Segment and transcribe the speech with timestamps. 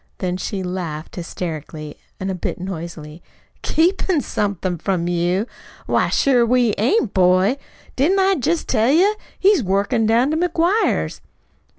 [0.17, 3.21] Then she laughed, hysterically, a bit noisily.
[3.61, 5.45] "Keepin' somethin' from you?
[5.85, 7.57] Why, sure we ain't, boy!
[7.95, 9.13] Didn't I jest tell you?
[9.37, 11.21] He's workin' down to McGuire's."